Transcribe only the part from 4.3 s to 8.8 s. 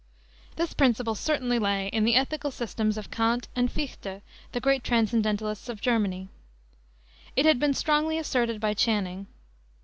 the great transcendentalists of Germany. It had been strongly asserted by